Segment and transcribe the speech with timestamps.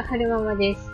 [0.00, 0.90] は、はるままです。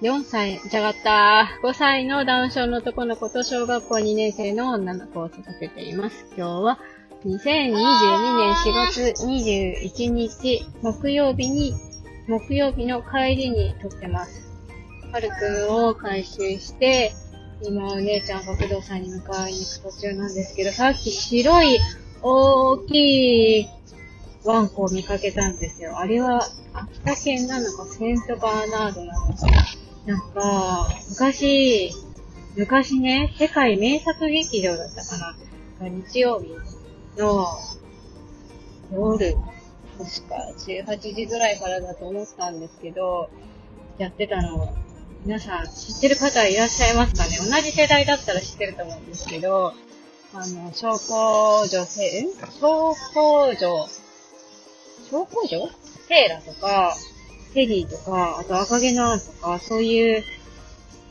[0.00, 6.24] 4歳、じゃがった5歳のダウン症の男の子と小学校2年生の女の子を育てています。
[6.36, 6.78] 今日は
[7.24, 11.74] 2022年4月21日木曜日に、
[12.28, 14.48] 木曜日の帰りに撮ってます。
[15.10, 17.12] はるくんを回収して、
[17.62, 21.80] 今お姉ちゃんが不動産に向かいに行く途中なんですけど、さっき白い
[22.22, 23.68] 大きい
[24.44, 25.98] ワンコを見かけたんですよ。
[25.98, 29.46] あれは秋田県なのかセントバーナードなのか。
[30.06, 31.90] なんか、昔、
[32.56, 35.18] 昔ね、世界名作劇場だったか
[35.80, 35.88] な。
[35.88, 36.48] 日曜日
[37.18, 37.46] の
[38.92, 39.34] 夜、
[39.98, 43.30] 確か18時ぐらいからだと思ったんですけど、
[43.98, 44.74] やってたの、
[45.24, 49.72] 皆さん知ってる方いらっしゃいますかね同じ世代だったら知ってると思うんですけど、
[50.34, 52.26] あの、小工女性、
[52.60, 53.88] 小工女、
[55.24, 55.70] 工女
[56.08, 56.94] セーラとか、
[57.54, 60.24] テリーとか、あと赤毛のアンとか、そういう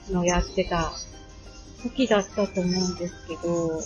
[0.09, 0.91] のやってた
[1.81, 3.81] 時だったと思うんですけど、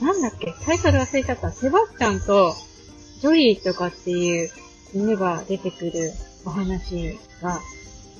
[0.00, 1.50] なんだっけタイトル忘れちゃった。
[1.50, 2.54] セバスチャンと
[3.20, 4.50] ジョリーとかっていう
[4.94, 6.12] 犬が出てくる
[6.44, 7.60] お話が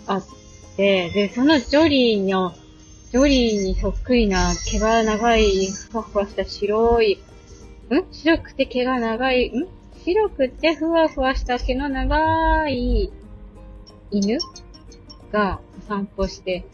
[0.06, 0.26] あっ
[0.76, 2.54] て、で、そのジョリーの、
[3.10, 7.20] ジョリーにそっくりな毛が長い、ふわふわした白い、
[7.90, 9.66] ん白くて毛が長い、ん
[10.04, 13.12] 白くてふわふわした毛の長い
[14.10, 14.38] 犬
[15.30, 16.64] が散歩して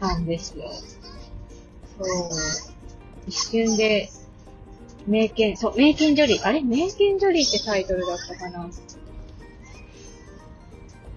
[0.00, 0.70] たんですよ。
[1.98, 2.06] そう。
[3.26, 4.10] 一瞬で、
[5.06, 6.46] 名犬、そう、名犬ジョリー。
[6.46, 6.60] あれ？
[6.60, 8.70] 名犬ジョリーってタイトルだったかな？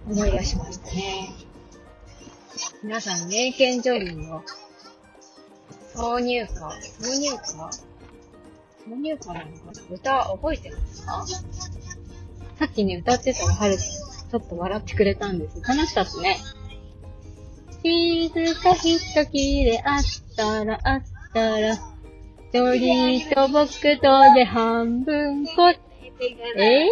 [0.10, 1.30] 思い出しましたね。
[2.84, 4.44] 皆さん、名犬ジョリーの
[5.94, 7.91] 挿入歌、挿入歌？
[8.88, 9.52] 挿入歌なの。
[9.52, 11.26] かな歌覚えてますか
[12.60, 15.62] さっきね、歌ってたらはるちょっと笑ってくれたんです。
[15.62, 16.38] 楽しかったね。
[17.84, 18.30] 静
[18.62, 20.04] かひときであっ
[20.36, 21.02] たらあっ
[21.34, 21.74] たら、
[22.54, 23.70] 一人と僕
[24.00, 25.74] とで半分こ、
[26.56, 26.86] え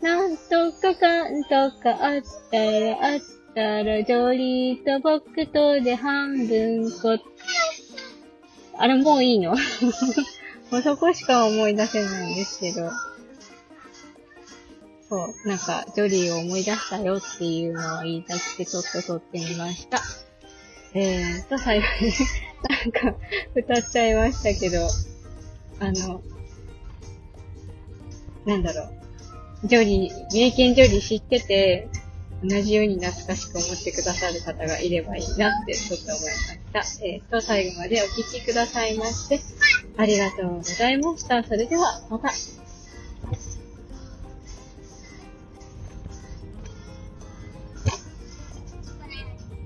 [0.00, 3.20] なんとかかんとかあったらあっ
[3.54, 7.18] たら、ジョリーと僕とで半分こ。
[8.78, 9.54] あれもういいの。
[10.72, 12.90] もうそこしか思い出せないんですけど。
[15.10, 20.00] そう、なんか、ジョリーを思い出したよっていうのを言いたくてちょっと撮ってみました。
[20.94, 22.12] えーと、最後に
[22.96, 23.18] なんか、
[23.54, 24.88] 歌っちゃいましたけど、
[25.80, 26.22] あの、
[28.46, 28.84] なんだろ
[29.64, 29.68] う。
[29.68, 31.88] ジョリー、名犬ジョリー知ってて、
[32.42, 36.30] 同じように懐かしく思ってくださる方がいればいいなってちょっと思い
[36.72, 37.04] ました。
[37.04, 39.38] えー、と、最後までお聴きくださいまして、
[39.96, 41.42] ありがとうございました。
[41.44, 42.32] それでは、また。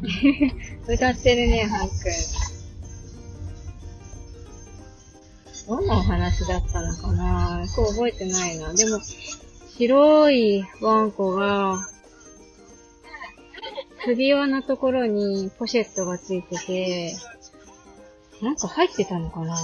[0.88, 1.96] 歌ってるね、ハンくん。
[5.66, 8.72] どんなお話だったのかなこう覚えてないな。
[8.72, 9.00] でも、
[9.76, 11.88] 白いワンコが、
[14.04, 17.16] 首輪のところにポシェットがついてて、
[18.40, 19.56] なんか入ってたのかな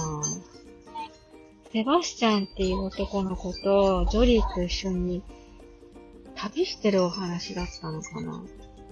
[1.73, 5.23] セバスチャンっていう男の子とジョリーと一緒に
[6.35, 8.43] 旅してるお話だったのかな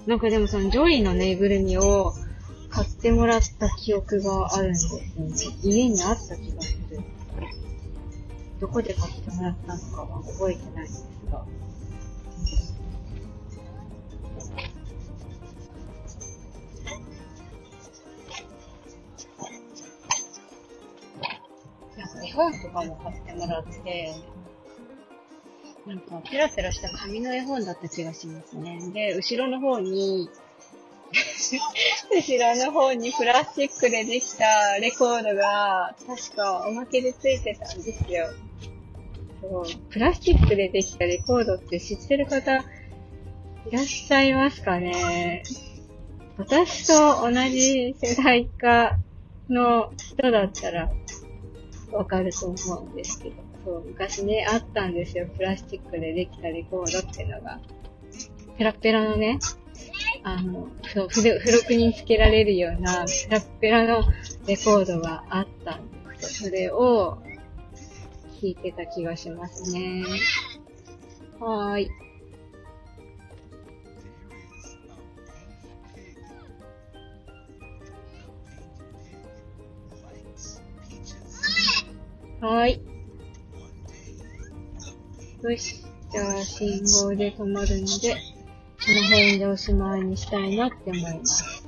[0.07, 2.11] なんかでもそのジョリーのぬいぐるみを
[2.71, 4.99] 買ってもらった記憶があるんですよ
[5.53, 5.57] ね。
[5.61, 6.99] 家にあった気がする。
[8.59, 11.45] どこで買ってもらったのかは覚えてないんですが。
[22.31, 24.13] 本とかも買ってもらって、
[25.85, 28.79] なんか、ペラペラした紙の絵本だった気がしますね。
[28.93, 30.29] で、後ろの方に
[32.13, 38.28] 後ろの方にプラスチックでできたレコードが、確かおまけでついてたんですよ。
[39.41, 39.66] そう。
[39.89, 42.63] プラスチックでできたレコードって知ってる方、い
[43.72, 45.43] らっしゃいますかね？
[46.37, 48.97] 私と同じ世代か
[49.49, 50.91] の人だったら、
[51.91, 53.35] わかると思うんですけど、
[53.66, 55.28] そう、昔ね、あったんですよ。
[55.38, 57.59] プラスチックでできたレコードっていうのが。
[58.58, 59.40] ペラペラのね、
[60.23, 64.03] あの、そう、付録につけられるような、ペラペラの
[64.47, 66.49] レコードがあったんですよ。
[66.49, 67.17] それを、
[68.41, 70.03] 弾いてた気がしますね。
[71.40, 71.90] はーい。
[82.41, 82.82] はい。
[85.43, 85.76] よし。
[86.11, 91.64] じゃあ、信号で止まるので、この辺でおしまいにしたいなって思います。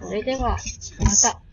[0.00, 0.58] それでは、
[0.98, 1.43] また。